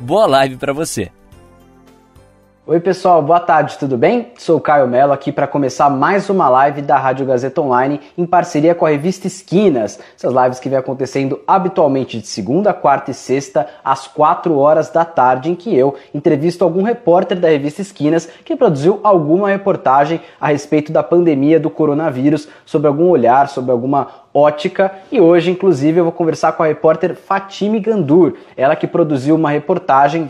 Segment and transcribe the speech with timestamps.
[0.00, 1.10] Boa live para você.
[2.70, 4.30] Oi, pessoal, boa tarde, tudo bem?
[4.36, 8.26] Sou o Caio Mello aqui para começar mais uma live da Rádio Gazeta Online em
[8.26, 9.98] parceria com a revista Esquinas.
[10.14, 15.02] Essas lives que vem acontecendo habitualmente de segunda, quarta e sexta às 4 horas da
[15.02, 20.48] tarde, em que eu entrevisto algum repórter da revista Esquinas que produziu alguma reportagem a
[20.48, 26.04] respeito da pandemia do coronavírus, sobre algum olhar, sobre alguma ótica e hoje, inclusive, eu
[26.04, 30.28] vou conversar com a repórter Fatime Gandur, ela que produziu uma reportagem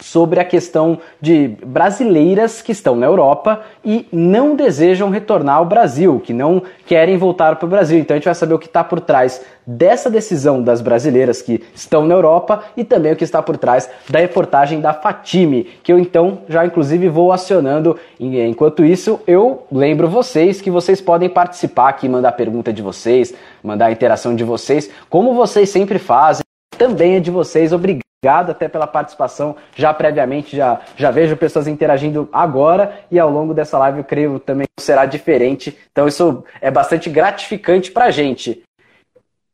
[0.00, 6.20] sobre a questão de brasileiras que estão na Europa e não desejam retornar ao Brasil,
[6.20, 7.98] que não querem voltar para o Brasil.
[7.98, 11.62] Então a gente vai saber o que está por trás dessa decisão das brasileiras que
[11.74, 15.92] estão na Europa e também o que está por trás da reportagem da Fatime, que
[15.92, 17.98] eu então já inclusive vou acionando.
[18.18, 23.86] Enquanto isso, eu lembro vocês que vocês podem participar aqui, mandar pergunta de vocês, mandar
[23.86, 26.47] a interação de vocês, como vocês sempre fazem.
[26.78, 29.54] Também é de vocês, obrigado Obrigado até pela participação.
[29.76, 34.40] Já previamente, já, já vejo pessoas interagindo agora e ao longo dessa live eu creio
[34.40, 35.78] também será diferente.
[35.92, 38.60] Então isso é bastante gratificante pra gente.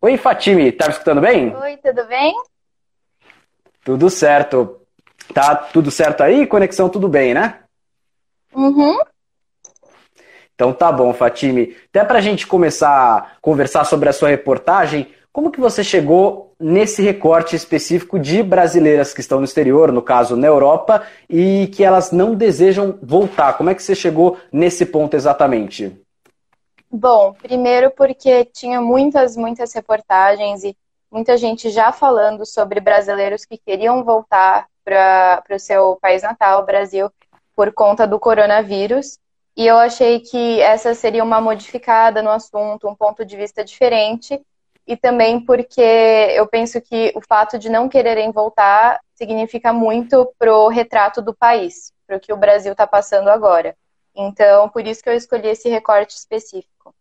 [0.01, 1.55] Oi, Fatime, tá me escutando bem?
[1.55, 2.35] Oi, tudo bem?
[3.85, 4.81] Tudo certo.
[5.35, 6.47] Tá tudo certo aí?
[6.47, 7.59] Conexão tudo bem, né?
[8.55, 8.99] Uhum.
[10.55, 11.77] Então tá bom, Fatime.
[11.91, 17.03] Até pra gente começar a conversar sobre a sua reportagem, como que você chegou nesse
[17.03, 22.13] recorte específico de brasileiras que estão no exterior, no caso na Europa, e que elas
[22.13, 23.55] não desejam voltar?
[23.55, 26.01] Como é que você chegou nesse ponto exatamente?
[26.89, 30.77] Bom, primeiro porque tinha muitas, muitas reportagens e
[31.11, 37.11] muita gente já falando sobre brasileiros que queriam voltar para o seu país natal, Brasil,
[37.57, 39.19] por conta do coronavírus.
[39.57, 44.41] E eu achei que essa seria uma modificada no assunto, um ponto de vista diferente
[44.87, 50.69] e também porque eu penso que o fato de não quererem voltar significa muito pro
[50.69, 53.75] retrato do país, pro que o Brasil está passando agora.
[54.15, 56.95] Então, por isso que eu escolhi esse recorte específico.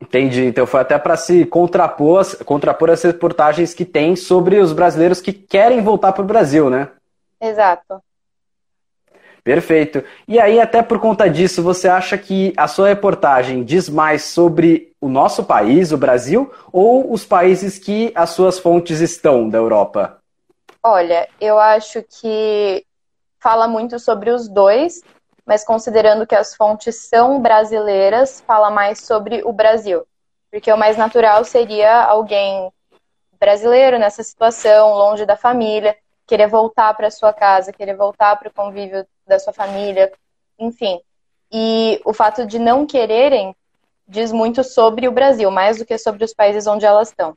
[0.00, 0.44] Entendi.
[0.44, 5.32] Então foi até para se contrapor, contrapor as reportagens que tem sobre os brasileiros que
[5.32, 6.88] querem voltar para o Brasil, né?
[7.40, 8.00] Exato.
[9.48, 10.04] Perfeito.
[10.28, 14.92] E aí, até por conta disso, você acha que a sua reportagem diz mais sobre
[15.00, 20.18] o nosso país, o Brasil, ou os países que as suas fontes estão da Europa?
[20.82, 22.84] Olha, eu acho que
[23.40, 25.00] fala muito sobre os dois,
[25.46, 30.06] mas considerando que as fontes são brasileiras, fala mais sobre o Brasil.
[30.50, 32.70] Porque o mais natural seria alguém
[33.40, 38.52] brasileiro nessa situação, longe da família, querer voltar para sua casa, querer voltar para o
[38.52, 40.10] convívio da sua família,
[40.58, 41.00] enfim.
[41.52, 43.54] E o fato de não quererem
[44.06, 47.34] diz muito sobre o Brasil, mais do que sobre os países onde elas estão.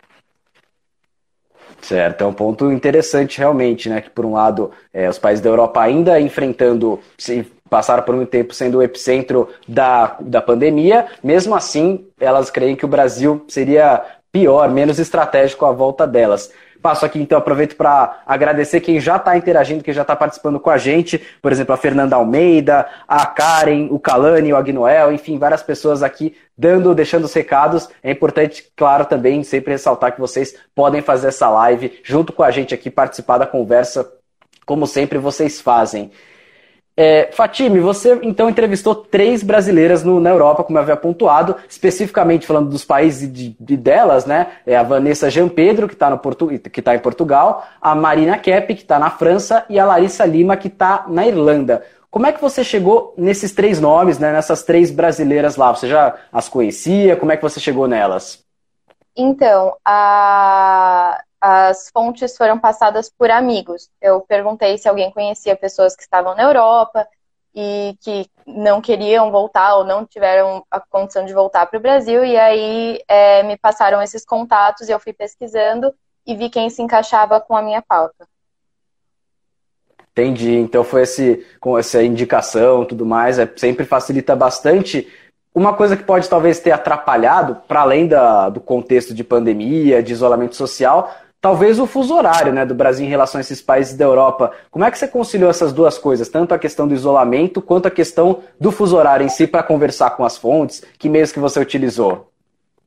[1.82, 4.02] Certo, é um ponto interessante realmente, né?
[4.02, 8.30] Que por um lado, é, os países da Europa ainda enfrentando, se passaram por muito
[8.30, 14.04] tempo sendo o epicentro da, da pandemia, mesmo assim, elas creem que o Brasil seria
[14.32, 16.52] pior, menos estratégico à volta delas.
[16.82, 20.70] Passo aqui, então, aproveito para agradecer quem já está interagindo, quem já está participando com
[20.70, 21.22] a gente.
[21.42, 26.36] Por exemplo, a Fernanda Almeida, a Karen, o Calani, o Agnoel, enfim, várias pessoas aqui
[26.58, 27.88] dando, deixando os recados.
[28.02, 32.50] É importante, claro, também sempre ressaltar que vocês podem fazer essa live junto com a
[32.50, 34.12] gente aqui, participar da conversa,
[34.66, 36.12] como sempre vocês fazem.
[36.96, 42.46] É, Fatime, você então entrevistou três brasileiras no, na Europa, como eu havia pontuado, especificamente
[42.46, 44.48] falando dos países de, de delas, né?
[44.66, 49.00] É a Vanessa Jean Pedro, que está tá em Portugal, a Marina Kepp, que está
[49.00, 51.84] na França, e a Larissa Lima, que está na Irlanda.
[52.10, 55.74] Como é que você chegou nesses três nomes, né, nessas três brasileiras lá?
[55.74, 57.16] Você já as conhecia?
[57.16, 58.44] Como é que você chegou nelas?
[59.16, 63.90] Então, a as fontes foram passadas por amigos.
[64.00, 67.08] Eu perguntei se alguém conhecia pessoas que estavam na Europa
[67.54, 72.24] e que não queriam voltar ou não tiveram a condição de voltar para o Brasil,
[72.24, 75.94] e aí é, me passaram esses contatos e eu fui pesquisando
[76.26, 78.28] e vi quem se encaixava com a minha pauta.
[80.12, 80.56] Entendi.
[80.56, 85.12] Então foi esse, com essa indicação tudo mais, é, sempre facilita bastante.
[85.54, 90.14] Uma coisa que pode talvez ter atrapalhado, para além da, do contexto de pandemia, de
[90.14, 94.06] isolamento social, talvez o fuso horário né, do Brasil em relação a esses países da
[94.06, 94.52] Europa.
[94.70, 97.92] Como é que você conciliou essas duas coisas, tanto a questão do isolamento quanto a
[97.92, 100.84] questão do fuso horário em si, para conversar com as fontes?
[101.00, 102.32] Que meios que você utilizou?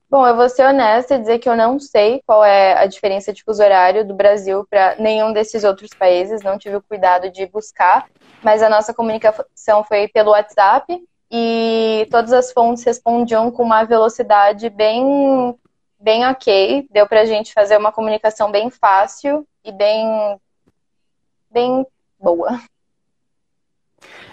[0.08, 3.32] Bom, eu vou ser honesta e dizer que eu não sei qual é a diferença
[3.32, 7.46] de fuso horário do Brasil para nenhum desses outros países, não tive o cuidado de
[7.46, 8.06] buscar,
[8.40, 11.02] mas a nossa comunicação foi pelo WhatsApp
[11.32, 15.56] e todas as fontes respondiam com uma velocidade bem
[16.04, 20.38] bem ok, deu para a gente fazer uma comunicação bem fácil e bem
[21.50, 21.86] bem
[22.20, 22.60] boa.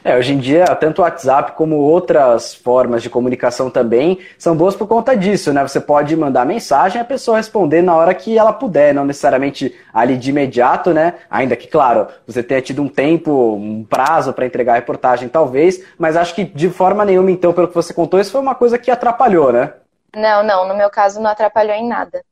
[0.04, 4.76] É, hoje em dia, tanto o WhatsApp como outras formas de comunicação também são boas
[4.76, 5.62] por conta disso, né?
[5.66, 9.74] Você pode mandar mensagem e a pessoa responder na hora que ela puder, não necessariamente
[9.94, 11.14] ali de imediato, né?
[11.30, 15.82] Ainda que, claro, você tenha tido um tempo, um prazo para entregar a reportagem, talvez,
[15.98, 18.78] mas acho que de forma nenhuma, então, pelo que você contou, isso foi uma coisa
[18.78, 19.72] que atrapalhou, né?
[20.16, 22.24] Não, não, no meu caso não atrapalhou em nada.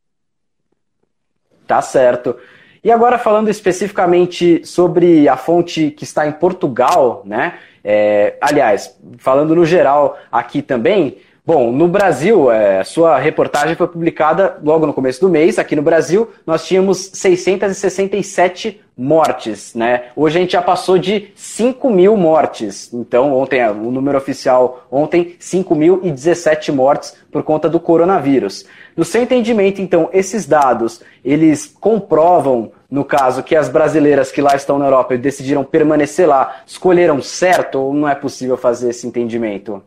[1.66, 2.38] Tá certo.
[2.84, 7.60] E agora falando especificamente sobre a fonte que está em Portugal, né?
[7.84, 14.60] É, aliás, falando no geral aqui também, Bom, no Brasil, é, sua reportagem foi publicada
[14.63, 15.57] logo no começo do mês.
[15.57, 20.12] Aqui no Brasil, nós tínhamos 667 mortes, né?
[20.16, 22.94] Hoje a gente já passou de 5 mil mortes.
[22.94, 28.68] Então, ontem, o número oficial, ontem, 5.017 mortes por conta do coronavírus.
[28.96, 34.56] No seu entendimento, então, esses dados, eles comprovam, no caso, que as brasileiras que lá
[34.56, 39.07] estão na Europa e decidiram permanecer lá, escolheram certo ou não é possível fazer esse
[39.07, 39.81] entendimento?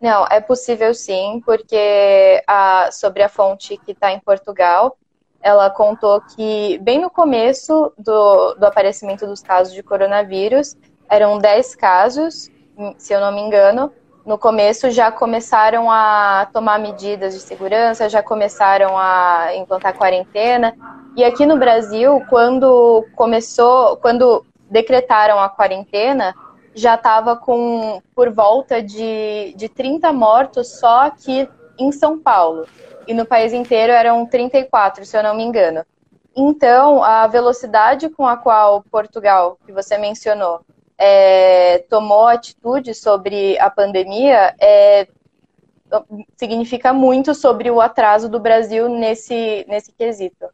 [0.00, 4.96] Não, é possível sim, porque a, sobre a fonte que está em Portugal,
[5.42, 10.76] ela contou que bem no começo do, do aparecimento dos casos de coronavírus,
[11.08, 12.50] eram 10 casos,
[12.96, 13.92] se eu não me engano.
[14.24, 20.76] No começo já começaram a tomar medidas de segurança, já começaram a implantar quarentena.
[21.16, 26.34] E aqui no Brasil, quando começou, quando decretaram a quarentena,
[26.78, 31.48] já estava com por volta de, de 30 mortos só aqui
[31.78, 32.66] em São Paulo.
[33.06, 35.84] E no país inteiro eram 34, se eu não me engano.
[36.36, 40.60] Então, a velocidade com a qual Portugal, que você mencionou,
[40.96, 45.08] é, tomou atitude sobre a pandemia é,
[46.36, 50.46] significa muito sobre o atraso do Brasil nesse, nesse quesito.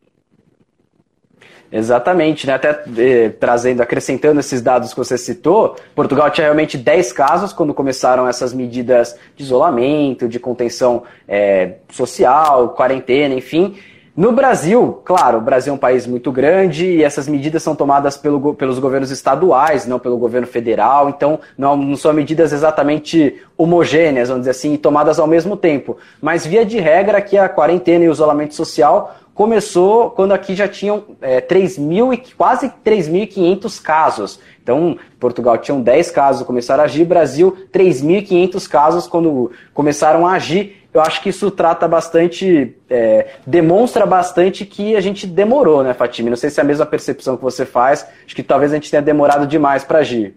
[1.76, 2.55] Exatamente, né?
[2.55, 7.75] Até eh, trazendo, acrescentando esses dados que você citou, Portugal tinha realmente 10 casos quando
[7.75, 13.75] começaram essas medidas de isolamento, de contenção eh, social, quarentena, enfim.
[14.17, 18.17] No Brasil, claro, o Brasil é um país muito grande e essas medidas são tomadas
[18.17, 24.29] pelo, pelos governos estaduais, não pelo governo federal, então não, não, são medidas exatamente homogêneas,
[24.29, 25.97] vamos dizer assim, tomadas ao mesmo tempo.
[26.23, 30.69] Mas, via de regra, que a quarentena e o isolamento social começou quando aqui já
[30.69, 34.40] tinham é, 3 mil e quase 3.500 casos.
[34.62, 40.88] Então, Portugal tinham 10 casos, começaram a agir, Brasil 3.500 casos quando começaram a agir.
[40.94, 46.30] Eu acho que isso trata bastante, é, demonstra bastante que a gente demorou, né, Fatime?
[46.30, 48.90] Não sei se é a mesma percepção que você faz, acho que talvez a gente
[48.90, 50.37] tenha demorado demais para agir.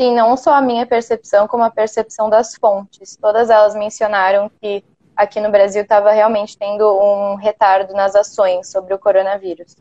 [0.00, 3.18] Sim, não só a minha percepção, como a percepção das fontes.
[3.20, 4.84] Todas elas mencionaram que
[5.18, 9.76] aqui no Brasil estava realmente tendo um retardo nas ações sobre o coronavírus.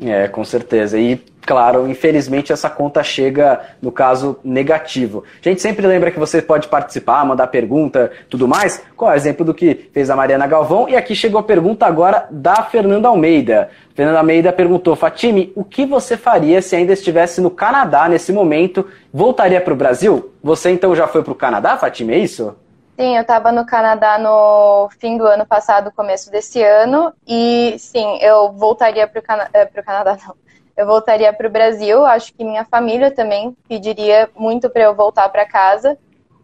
[0.00, 0.98] É, com certeza.
[0.98, 5.22] E, claro, infelizmente essa conta chega no caso negativo.
[5.40, 8.82] A gente sempre lembra que você pode participar, mandar pergunta, tudo mais.
[8.96, 10.88] Qual é o exemplo do que fez a Mariana Galvão?
[10.88, 13.70] E aqui chegou a pergunta agora da Fernanda Almeida.
[13.94, 18.88] Fernanda Almeida perguntou: Fatime, o que você faria se ainda estivesse no Canadá nesse momento?
[19.12, 20.32] Voltaria para o Brasil?
[20.42, 22.56] Você então já foi para o Canadá, Fatime, é isso?
[22.96, 28.18] Sim, eu estava no Canadá no fim do ano passado, começo desse ano, e sim,
[28.20, 30.36] eu voltaria para o Cana eh, Canadá, não.
[30.76, 32.04] Eu voltaria para o Brasil.
[32.04, 35.96] Acho que minha família também pediria muito para eu voltar para casa.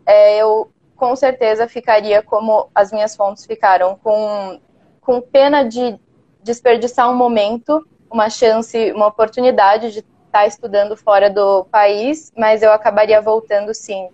[0.06, 4.60] É, eu com certeza ficaria como as minhas fontes ficaram, com,
[5.00, 5.98] com pena de
[6.42, 12.62] desperdiçar um momento, uma chance, uma oportunidade de estar tá estudando fora do país, mas
[12.62, 14.08] eu acabaria voltando sim,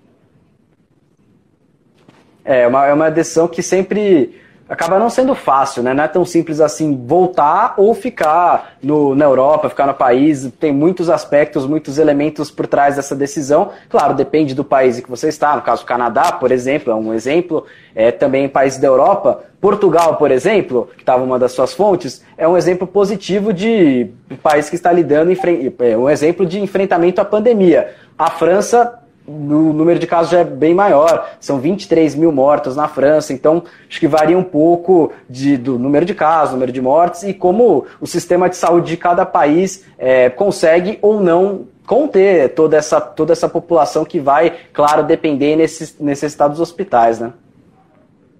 [2.47, 5.95] é uma, é uma decisão que sempre acaba não sendo fácil, né?
[5.95, 10.51] Não é tão simples assim voltar ou ficar no, na Europa, ficar no país.
[10.59, 13.71] Tem muitos aspectos, muitos elementos por trás dessa decisão.
[13.89, 15.55] Claro, depende do país em que você está.
[15.55, 17.65] No caso, o Canadá, por exemplo, é um exemplo.
[17.95, 19.45] É, também países da Europa.
[19.61, 24.11] Portugal, por exemplo, que estava uma das suas fontes, é um exemplo positivo de
[24.43, 27.95] país que está lidando, é um exemplo de enfrentamento à pandemia.
[28.19, 32.87] A França o número de casos já é bem maior, são 23 mil mortos na
[32.87, 37.25] França, então acho que varia um pouco de, do número de casos, número de mortes
[37.25, 42.77] e como o sistema de saúde de cada país é, consegue ou não conter toda
[42.77, 47.33] essa, toda essa população que vai, claro, depender nesses, necessitar dos hospitais, né?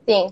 [0.09, 0.29] Sim.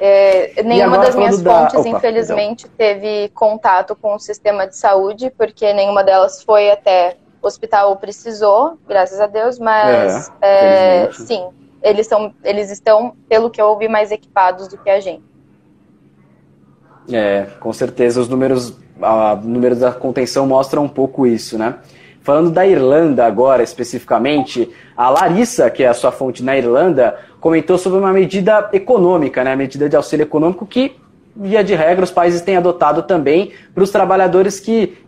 [0.00, 1.80] É, nenhuma das minhas fontes, da...
[1.80, 3.00] Opa, infelizmente, perdão.
[3.02, 9.20] teve contato com o sistema de saúde, porque nenhuma delas foi até hospital precisou, graças
[9.20, 11.46] a Deus, mas é, é, sim,
[11.82, 15.22] eles, são, eles estão, pelo que eu ouvi, mais equipados do que a gente.
[17.10, 21.76] É, com certeza os números, a, números da contenção mostram um pouco isso, né?
[22.20, 27.78] Falando da Irlanda agora especificamente, a Larissa, que é a sua fonte na Irlanda, comentou
[27.78, 29.56] sobre uma medida econômica, né?
[29.56, 30.96] Medida de auxílio econômico que,
[31.34, 34.98] via de regra, os países têm adotado também para os trabalhadores que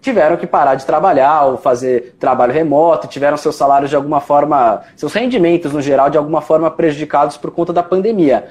[0.00, 4.82] tiveram que parar de trabalhar ou fazer trabalho remoto, tiveram seus salários de alguma forma,
[4.96, 8.48] seus rendimentos no geral de alguma forma prejudicados por conta da pandemia.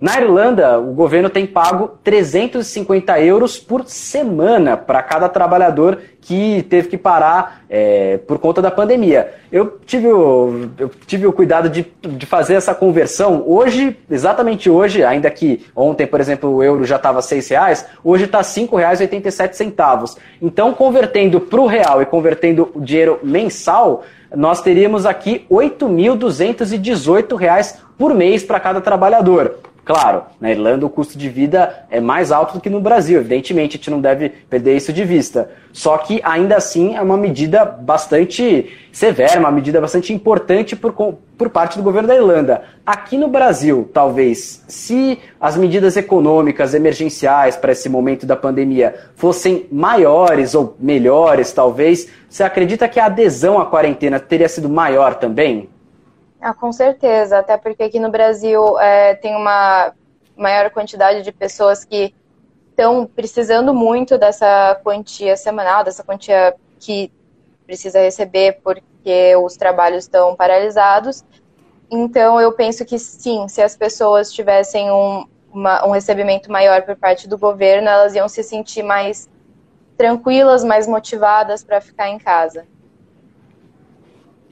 [0.00, 6.88] Na Irlanda, o governo tem pago 350 euros por semana para cada trabalhador que teve
[6.88, 9.34] que parar é, por conta da pandemia.
[9.52, 13.44] Eu tive o, eu tive o cuidado de, de fazer essa conversão.
[13.46, 18.24] Hoje, exatamente hoje, ainda que ontem, por exemplo, o euro já estava R$ reais, hoje
[18.24, 20.16] está R$ 5,87.
[20.40, 24.02] Então, convertendo para o real e convertendo o dinheiro mensal,
[24.34, 29.56] nós teríamos aqui R$ 8.218 por mês para cada trabalhador.
[29.84, 33.76] Claro, na Irlanda o custo de vida é mais alto do que no Brasil, evidentemente,
[33.76, 35.50] a gente não deve perder isso de vista.
[35.72, 41.48] Só que ainda assim é uma medida bastante severa, uma medida bastante importante por, por
[41.48, 42.62] parte do governo da Irlanda.
[42.84, 49.66] Aqui no Brasil, talvez, se as medidas econômicas emergenciais para esse momento da pandemia fossem
[49.72, 55.68] maiores ou melhores, talvez, você acredita que a adesão à quarentena teria sido maior também?
[56.40, 59.92] Ah, com certeza, até porque aqui no Brasil é, tem uma
[60.34, 62.14] maior quantidade de pessoas que
[62.70, 67.12] estão precisando muito dessa quantia semanal, dessa quantia que
[67.66, 71.22] precisa receber porque os trabalhos estão paralisados.
[71.90, 76.96] Então, eu penso que sim, se as pessoas tivessem um, uma, um recebimento maior por
[76.96, 79.28] parte do governo, elas iam se sentir mais
[79.94, 82.66] tranquilas, mais motivadas para ficar em casa.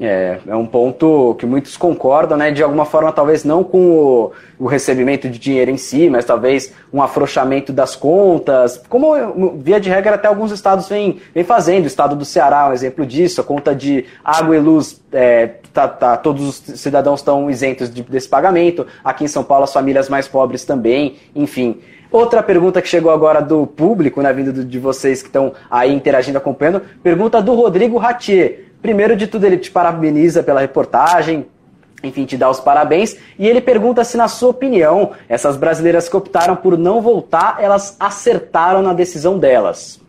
[0.00, 2.52] É, é um ponto que muitos concordam, né?
[2.52, 6.72] De alguma forma, talvez não com o, o, recebimento de dinheiro em si, mas talvez
[6.92, 11.82] um afrouxamento das contas, como via de regra até alguns estados vêm, vem fazendo.
[11.82, 15.54] O estado do Ceará é um exemplo disso, a conta de água e luz, é,
[15.74, 18.86] tá, tá, todos os cidadãos estão isentos de, desse pagamento.
[19.02, 21.80] Aqui em São Paulo, as famílias mais pobres também, enfim.
[22.10, 26.38] Outra pergunta que chegou agora do público, né, vindo de vocês que estão aí interagindo,
[26.38, 28.67] acompanhando, pergunta do Rodrigo Ratier.
[28.80, 31.46] Primeiro de tudo, ele te parabeniza pela reportagem,
[32.02, 33.16] enfim, te dá os parabéns.
[33.38, 37.96] E ele pergunta se, na sua opinião, essas brasileiras que optaram por não voltar, elas
[37.98, 40.00] acertaram na decisão delas.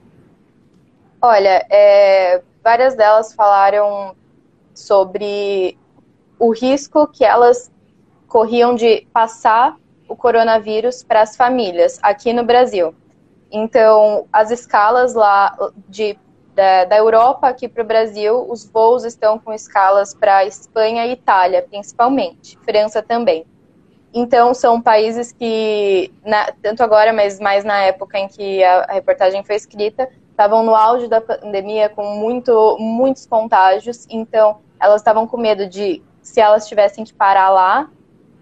[1.22, 4.16] Olha, é, várias delas falaram
[4.74, 5.78] sobre
[6.38, 7.70] o risco que elas
[8.28, 9.76] corriam de passar
[10.08, 12.96] o coronavírus para as famílias aqui no Brasil.
[13.52, 15.56] Então, as escalas lá
[15.88, 16.18] de
[16.60, 21.14] da, da Europa aqui para o Brasil, os voos estão com escalas para Espanha e
[21.14, 23.46] Itália, principalmente, França também.
[24.14, 28.94] Então, são países que, na, tanto agora, mas mais na época em que a, a
[28.94, 34.06] reportagem foi escrita, estavam no auge da pandemia com muito, muitos contágios.
[34.10, 37.90] Então, elas estavam com medo de, se elas tivessem que parar lá,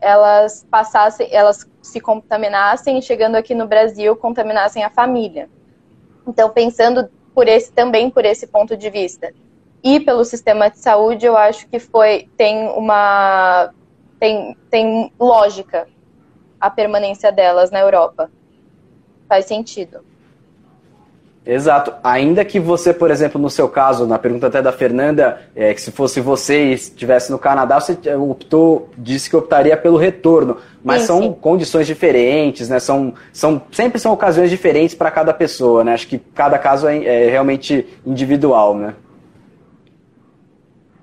[0.01, 5.47] elas passassem, elas se contaminassem e chegando aqui no Brasil, contaminassem a família.
[6.25, 9.31] Então, pensando por esse também por esse ponto de vista.
[9.83, 13.71] E pelo sistema de saúde, eu acho que foi tem uma
[14.19, 15.87] tem, tem lógica
[16.59, 18.31] a permanência delas na Europa.
[19.29, 20.03] Faz sentido.
[21.47, 21.93] Exato.
[22.03, 25.81] Ainda que você, por exemplo, no seu caso, na pergunta até da Fernanda, é, que
[25.81, 30.57] se fosse você e estivesse no Canadá, você optou, disse que optaria pelo retorno.
[30.83, 31.33] Mas sim, são sim.
[31.39, 32.79] condições diferentes, né?
[32.79, 35.93] São, são, sempre são ocasiões diferentes para cada pessoa, né?
[35.93, 38.93] Acho que cada caso é, é realmente individual, né?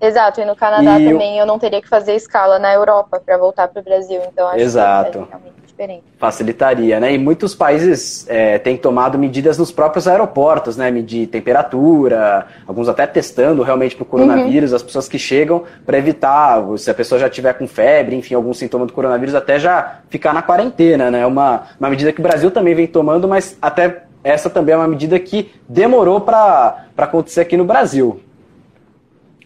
[0.01, 1.41] Exato, e no Canadá e também eu...
[1.41, 4.61] eu não teria que fazer escala na Europa para voltar para o Brasil, então acho
[4.61, 5.11] Exato.
[5.11, 6.05] que é realmente diferente.
[6.19, 7.13] Facilitaria, né?
[7.13, 10.91] E muitos países é, têm tomado medidas nos próprios aeroportos, né?
[10.91, 14.77] Medir temperatura, alguns até testando realmente para o coronavírus, uhum.
[14.77, 18.55] as pessoas que chegam, para evitar, se a pessoa já tiver com febre, enfim, algum
[18.55, 21.27] sintoma do coronavírus, até já ficar na quarentena, né?
[21.27, 24.89] Uma, uma medida que o Brasil também vem tomando, mas até essa também é uma
[24.89, 28.21] medida que demorou para acontecer aqui no Brasil.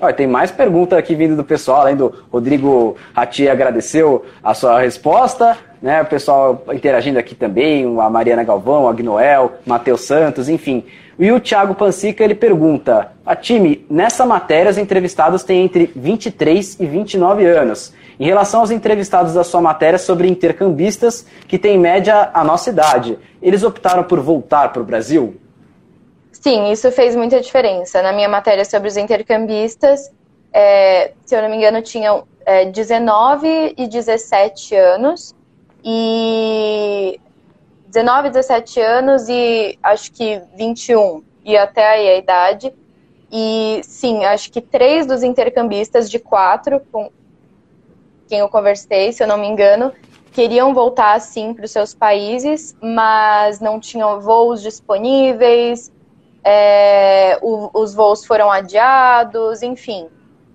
[0.00, 4.80] Olha, tem mais pergunta aqui vindo do pessoal, além do Rodrigo Rati agradeceu a sua
[4.80, 6.02] resposta, né?
[6.02, 10.84] O pessoal interagindo aqui também, a Mariana Galvão, a Agnoel, Matheus Santos, enfim.
[11.18, 16.78] E o Thiago Pansica, ele pergunta, a time, nessa matéria os entrevistados têm entre 23
[16.78, 17.92] e 29 anos.
[18.20, 22.70] Em relação aos entrevistados da sua matéria sobre intercambistas, que têm em média a nossa
[22.70, 25.36] idade, eles optaram por voltar para o Brasil?
[26.40, 28.00] Sim, isso fez muita diferença.
[28.00, 30.10] Na minha matéria sobre os intercambistas,
[30.52, 35.34] é, se eu não me engano, tinham é, 19 e 17 anos.
[35.84, 37.20] E
[37.88, 42.72] 19, 17 anos e acho que 21 e até aí a idade.
[43.30, 47.10] E sim, acho que três dos intercambistas de quatro com
[48.28, 49.92] quem eu conversei, se eu não me engano,
[50.32, 55.90] queriam voltar sim para os seus países, mas não tinham voos disponíveis,
[56.44, 60.08] é, o, os voos foram adiados, enfim.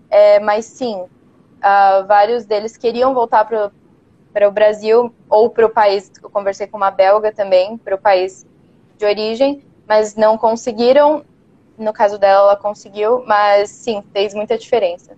[0.10, 6.12] É, mas sim, uh, vários deles queriam voltar para o Brasil ou para o país,
[6.22, 8.46] eu conversei com uma belga também, para o país
[8.98, 11.24] de origem, mas não conseguiram.
[11.78, 15.18] No caso dela, ela conseguiu, mas sim, fez muita diferença.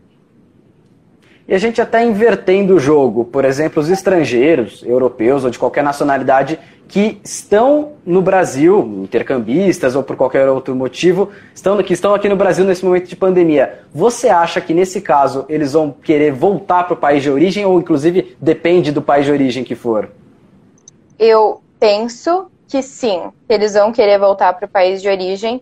[1.47, 5.83] E a gente até invertendo o jogo, por exemplo, os estrangeiros, europeus ou de qualquer
[5.83, 12.27] nacionalidade, que estão no Brasil, intercambistas ou por qualquer outro motivo, estão, que estão aqui
[12.27, 13.81] no Brasil nesse momento de pandemia.
[13.93, 17.79] Você acha que nesse caso eles vão querer voltar para o país de origem ou
[17.79, 20.09] inclusive depende do país de origem que for?
[21.17, 25.61] Eu penso que sim, eles vão querer voltar para o país de origem,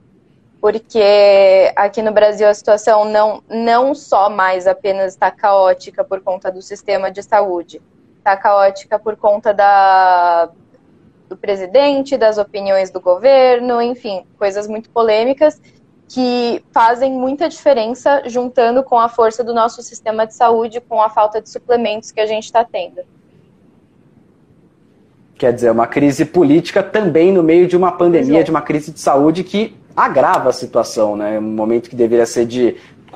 [0.64, 6.50] porque aqui no Brasil a situação não, não só mais apenas está caótica por conta
[6.50, 7.82] do sistema de saúde,
[8.20, 10.50] está caótica por conta da,
[11.28, 15.62] do presidente, das opiniões do governo, enfim, coisas muito polêmicas
[16.08, 21.10] que fazem muita diferença juntando com a força do nosso sistema de saúde, com a
[21.10, 23.02] falta de suplementos que a gente está tendo.
[25.36, 28.44] Quer dizer, uma crise política também no meio de uma pandemia, é.
[28.44, 31.38] de uma crise de saúde que agrava a situação, né?
[31.40, 32.76] Um momento que deveria ser de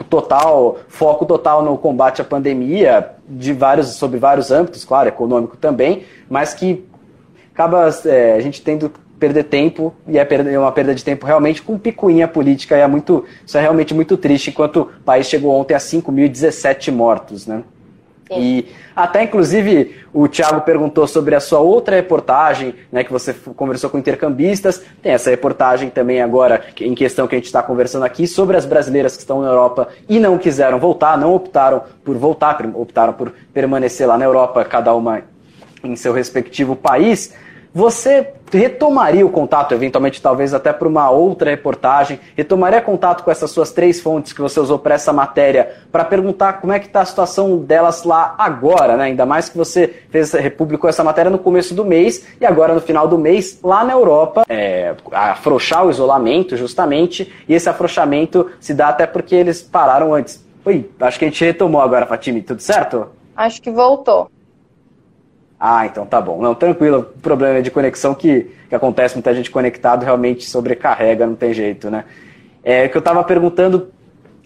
[0.09, 6.03] total foco total no combate à pandemia, de vários sobre vários âmbitos, claro, econômico também,
[6.29, 6.85] mas que
[7.53, 11.77] acaba é, a gente tendo perder tempo e é uma perda de tempo realmente com
[11.77, 15.73] picuinha política e é muito isso é realmente muito triste enquanto o país chegou ontem
[15.73, 17.63] a 5.017 mortos, né?
[18.31, 23.89] E até inclusive o Thiago perguntou sobre a sua outra reportagem, né, que você conversou
[23.89, 24.81] com intercambistas.
[25.01, 28.65] Tem essa reportagem também agora em questão que a gente está conversando aqui sobre as
[28.65, 33.31] brasileiras que estão na Europa e não quiseram voltar, não optaram por voltar, optaram por
[33.53, 35.21] permanecer lá na Europa, cada uma
[35.83, 37.33] em seu respectivo país.
[37.73, 43.51] Você retomaria o contato, eventualmente, talvez até para uma outra reportagem, retomaria contato com essas
[43.51, 47.01] suas três fontes que você usou para essa matéria, para perguntar como é que está
[47.01, 49.05] a situação delas lá agora, né?
[49.05, 52.81] Ainda mais que você fez, publicou essa matéria no começo do mês e agora no
[52.81, 58.73] final do mês, lá na Europa, é, afrouxar o isolamento, justamente, e esse afrouxamento se
[58.73, 60.45] dá até porque eles pararam antes.
[60.65, 63.07] Oi, acho que a gente retomou agora, Fatime, tudo certo?
[63.35, 64.29] Acho que voltou.
[65.59, 66.41] Ah, então tá bom.
[66.41, 67.11] Não, tranquilo.
[67.15, 71.89] O problema de conexão que, que acontece, muita gente conectado realmente sobrecarrega, não tem jeito,
[71.89, 72.05] né?
[72.63, 73.89] É que eu tava perguntando,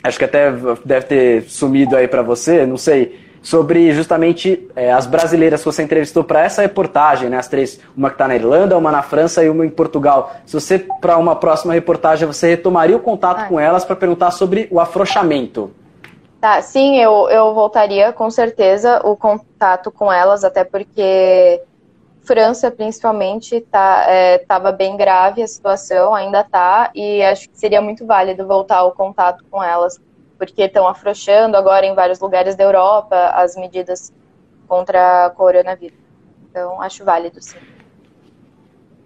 [0.04, 0.52] acho que até
[0.86, 5.82] deve ter sumido aí para você, não sei, sobre justamente é, as brasileiras que você
[5.82, 7.38] entrevistou para essa reportagem, né?
[7.38, 10.36] As três, uma que está na Irlanda, uma na França e uma em Portugal.
[10.46, 13.46] Se você, para uma próxima reportagem, você retomaria o contato ah.
[13.46, 15.72] com elas para perguntar sobre o afrouxamento.
[16.42, 21.64] Tá, sim, eu, eu voltaria com certeza o contato com elas, até porque
[22.26, 28.06] França, principalmente, estava é, bem grave a situação, ainda está, e acho que seria muito
[28.08, 30.00] válido voltar o contato com elas,
[30.38, 34.12] porque estão afrouxando agora em vários lugares da Europa as medidas
[34.68, 35.98] contra a coronavírus.
[36.52, 37.62] Então, acho válido, sim.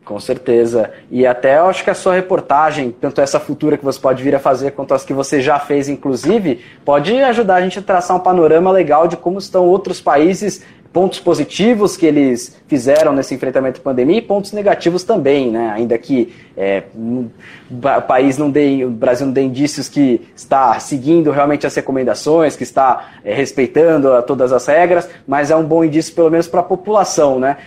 [0.06, 0.92] Com certeza.
[1.10, 4.36] E até eu acho que a sua reportagem, tanto essa futura que você pode vir
[4.36, 8.16] a fazer, quanto as que você já fez, inclusive, pode ajudar a gente a traçar
[8.16, 10.64] um panorama legal de como estão outros países,
[10.94, 15.72] pontos positivos que eles fizeram nesse enfrentamento à pandemia e pontos negativos também, né?
[15.76, 21.32] Ainda que é, o país não dê, o Brasil não dê indícios que está seguindo
[21.32, 26.14] realmente as recomendações, que está é, respeitando todas as regras, mas é um bom indício
[26.14, 27.58] pelo menos para a população, né?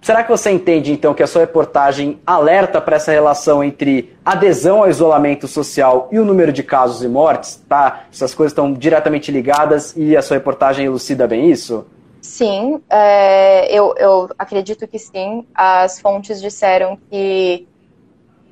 [0.00, 4.82] Será que você entende, então, que a sua reportagem alerta para essa relação entre adesão
[4.82, 7.62] ao isolamento social e o número de casos e mortes?
[7.68, 8.04] Tá?
[8.10, 11.86] Essas coisas estão diretamente ligadas e a sua reportagem elucida bem isso?
[12.22, 15.46] Sim, é, eu, eu acredito que sim.
[15.54, 17.66] As fontes disseram que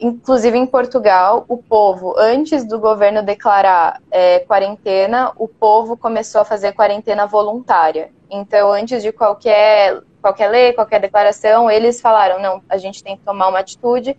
[0.00, 6.44] inclusive em Portugal, o povo, antes do governo declarar é, quarentena, o povo começou a
[6.44, 8.10] fazer quarentena voluntária.
[8.30, 13.22] Então, antes de qualquer, qualquer lei, qualquer declaração, eles falaram: não, a gente tem que
[13.22, 14.16] tomar uma atitude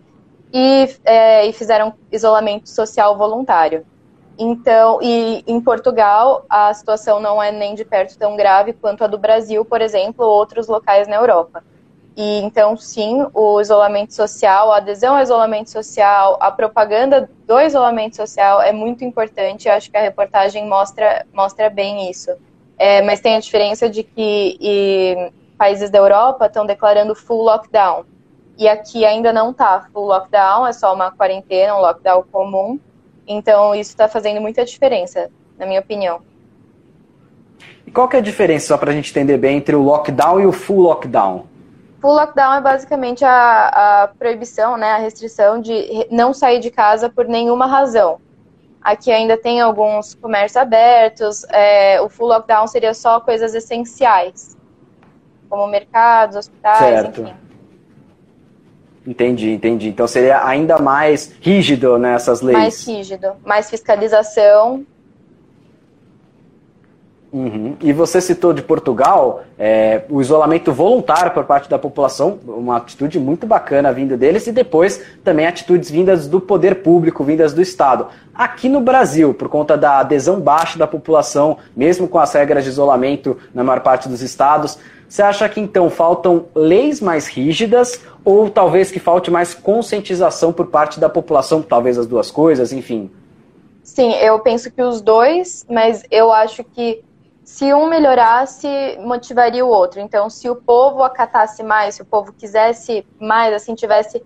[0.52, 3.86] e, é, e fizeram isolamento social voluntário.
[4.38, 9.06] Então, e em Portugal, a situação não é nem de perto tão grave quanto a
[9.06, 11.62] do Brasil, por exemplo, ou outros locais na Europa.
[12.16, 18.16] E então, sim, o isolamento social, a adesão ao isolamento social, a propaganda do isolamento
[18.16, 19.68] social é muito importante.
[19.68, 22.30] Eu acho que a reportagem mostra, mostra bem isso.
[22.78, 28.06] É, mas tem a diferença de que e, países da Europa estão declarando full lockdown.
[28.56, 32.80] E aqui ainda não está full lockdown, é só uma quarentena, um lockdown comum.
[33.28, 36.22] Então, isso está fazendo muita diferença, na minha opinião.
[37.86, 40.40] E qual que é a diferença, só para a gente entender bem, entre o lockdown
[40.40, 41.44] e o full lockdown?
[42.00, 47.10] Full lockdown é basicamente a, a proibição, né, a restrição de não sair de casa
[47.10, 48.18] por nenhuma razão.
[48.80, 51.44] Aqui ainda tem alguns comércios abertos.
[51.50, 54.56] É, o full lockdown seria só coisas essenciais,
[55.50, 57.20] como mercados, hospitais, certo.
[57.22, 57.34] enfim.
[59.06, 59.88] Entendi, entendi.
[59.88, 62.58] Então seria ainda mais rígido nessas leis.
[62.58, 64.86] Mais rígido, mais fiscalização
[67.32, 67.76] Uhum.
[67.80, 73.20] E você citou de Portugal é, o isolamento voluntário por parte da população, uma atitude
[73.20, 78.08] muito bacana vinda deles, e depois também atitudes vindas do poder público, vindas do Estado.
[78.34, 82.70] Aqui no Brasil, por conta da adesão baixa da população, mesmo com as regras de
[82.70, 84.76] isolamento na maior parte dos estados,
[85.10, 90.68] você acha que então faltam leis mais rígidas ou talvez que falte mais conscientização por
[90.68, 93.10] parte da população, talvez as duas coisas, enfim?
[93.82, 97.02] Sim, eu penso que os dois, mas eu acho que
[97.42, 98.68] se um melhorasse,
[99.00, 100.00] motivaria o outro.
[100.00, 104.22] Então, se o povo acatasse mais, se o povo quisesse mais, assim, tivesse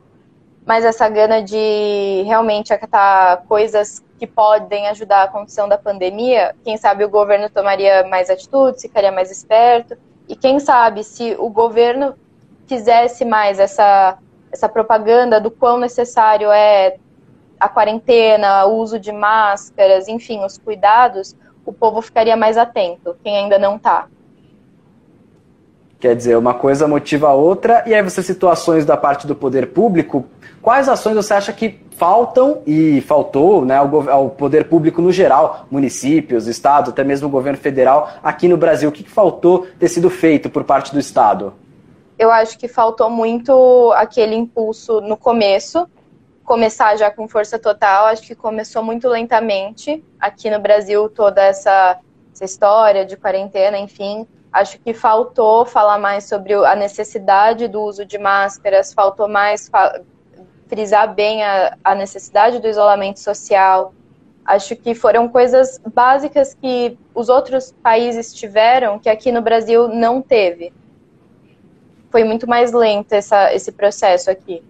[0.66, 6.76] mais essa gana de realmente acatar coisas que podem ajudar a condição da pandemia, quem
[6.76, 9.96] sabe o governo tomaria mais atitudes, ficaria mais esperto.
[10.28, 12.14] E quem sabe se o governo
[12.66, 14.18] fizesse mais essa,
[14.50, 16.96] essa propaganda do quão necessário é
[17.60, 23.36] a quarentena, o uso de máscaras, enfim, os cuidados, o povo ficaria mais atento, quem
[23.36, 24.08] ainda não está.
[26.04, 29.68] Quer dizer, uma coisa motiva a outra, e aí você situações da parte do poder
[29.68, 30.26] público.
[30.60, 35.64] Quais ações você acha que faltam e faltou né, ao, ao poder público no geral,
[35.70, 38.90] municípios, estados, até mesmo o governo federal aqui no Brasil?
[38.90, 41.54] O que, que faltou ter sido feito por parte do Estado?
[42.18, 45.88] Eu acho que faltou muito aquele impulso no começo,
[46.44, 48.08] começar já com força total.
[48.08, 51.98] Acho que começou muito lentamente aqui no Brasil toda essa,
[52.34, 54.26] essa história de quarentena, enfim.
[54.54, 59.68] Acho que faltou falar mais sobre a necessidade do uso de máscaras, faltou mais
[60.68, 63.92] frisar bem a, a necessidade do isolamento social.
[64.44, 70.22] Acho que foram coisas básicas que os outros países tiveram que aqui no Brasil não
[70.22, 70.72] teve.
[72.08, 74.62] Foi muito mais lento essa, esse processo aqui.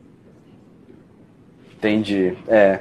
[1.76, 2.38] Entendi.
[2.48, 2.80] É.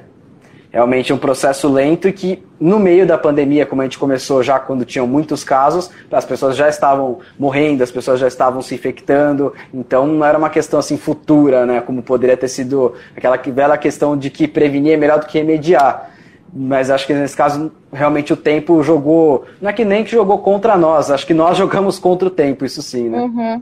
[0.73, 4.57] Realmente um processo lento e que, no meio da pandemia, como a gente começou já
[4.57, 9.53] quando tinham muitos casos, as pessoas já estavam morrendo, as pessoas já estavam se infectando,
[9.71, 11.79] então não era uma questão assim futura, né?
[11.79, 16.09] Como poderia ter sido aquela bela questão de que prevenir é melhor do que remediar.
[16.51, 19.45] Mas acho que nesse caso, realmente o tempo jogou.
[19.61, 22.65] Não é que nem que jogou contra nós, acho que nós jogamos contra o tempo,
[22.65, 23.19] isso sim, né?
[23.21, 23.61] Uhum.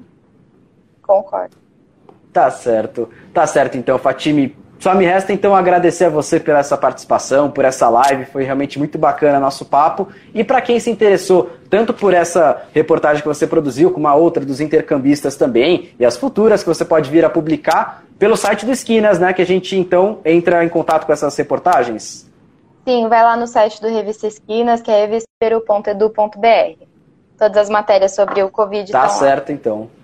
[1.02, 1.58] Concordo.
[2.32, 3.10] Tá certo.
[3.34, 4.56] Tá certo, então, Fatime.
[4.82, 8.80] Só me resta então agradecer a você pela essa participação, por essa live, foi realmente
[8.80, 10.08] muito bacana nosso papo.
[10.34, 14.44] E para quem se interessou tanto por essa reportagem que você produziu, como a outra
[14.44, 18.72] dos intercambistas também, e as futuras que você pode vir a publicar pelo site do
[18.72, 19.32] Esquinas, né?
[19.34, 22.28] Que a gente então entra em contato com essas reportagens.
[22.84, 26.86] Sim, vai lá no site do Revista Esquinas, que é revisteiro.edu.br.
[27.38, 29.54] Todas as matérias sobre o Covid Tá certo, lá.
[29.56, 30.01] então.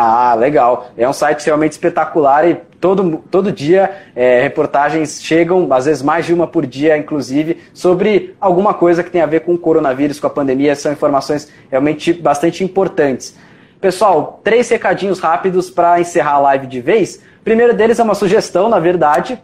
[0.00, 0.92] Ah, legal.
[0.96, 6.24] É um site realmente espetacular e todo, todo dia é, reportagens chegam, às vezes mais
[6.24, 10.20] de uma por dia, inclusive, sobre alguma coisa que tem a ver com o coronavírus,
[10.20, 10.76] com a pandemia.
[10.76, 13.36] São informações realmente bastante importantes.
[13.80, 17.16] Pessoal, três recadinhos rápidos para encerrar a live de vez.
[17.40, 19.42] O primeiro deles é uma sugestão, na verdade,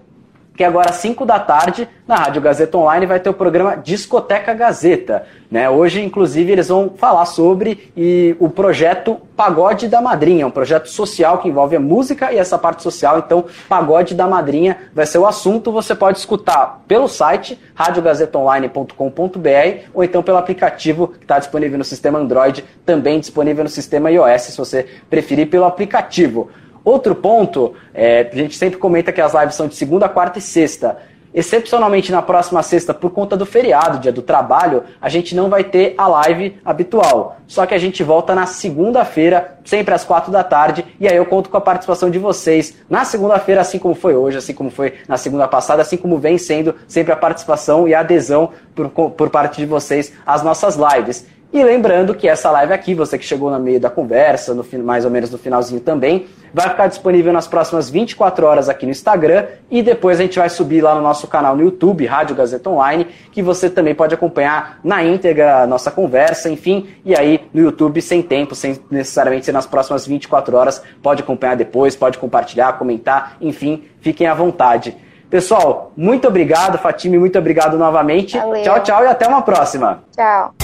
[0.56, 4.54] que agora às 5 da tarde, na Rádio Gazeta Online, vai ter o programa Discoteca
[4.54, 5.26] Gazeta.
[5.50, 5.68] Né?
[5.68, 11.38] Hoje, inclusive, eles vão falar sobre e, o projeto Pagode da Madrinha, um projeto social
[11.38, 13.18] que envolve a música e essa parte social.
[13.18, 15.72] Então, Pagode da Madrinha vai ser o assunto.
[15.72, 22.20] Você pode escutar pelo site radiogazetaonline.com.br ou então pelo aplicativo que está disponível no sistema
[22.20, 26.48] Android, também disponível no sistema iOS, se você preferir pelo aplicativo.
[26.84, 30.42] Outro ponto, é, a gente sempre comenta que as lives são de segunda, quarta e
[30.42, 30.98] sexta.
[31.34, 35.64] Excepcionalmente na próxima sexta, por conta do feriado, dia do trabalho, a gente não vai
[35.64, 37.38] ter a live habitual.
[37.48, 41.26] Só que a gente volta na segunda-feira, sempre às quatro da tarde, e aí eu
[41.26, 44.94] conto com a participação de vocês na segunda-feira, assim como foi hoje, assim como foi
[45.08, 49.28] na segunda passada, assim como vem sendo sempre a participação e a adesão por, por
[49.28, 51.26] parte de vocês às nossas lives.
[51.54, 55.04] E lembrando que essa live aqui, você que chegou no meio da conversa, no mais
[55.04, 59.46] ou menos no finalzinho também, vai ficar disponível nas próximas 24 horas aqui no Instagram
[59.70, 63.06] e depois a gente vai subir lá no nosso canal no YouTube, Rádio Gazeta Online,
[63.30, 68.02] que você também pode acompanhar na íntegra a nossa conversa, enfim, e aí no YouTube
[68.02, 73.36] sem tempo, sem necessariamente ser nas próximas 24 horas, pode acompanhar depois, pode compartilhar, comentar,
[73.40, 74.96] enfim, fiquem à vontade.
[75.30, 78.36] Pessoal, muito obrigado, Fatime, muito obrigado novamente.
[78.36, 78.60] Valeu.
[78.64, 80.02] Tchau, tchau e até uma próxima.
[80.10, 80.63] Tchau.